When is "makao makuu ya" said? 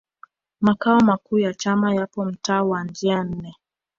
0.61-1.53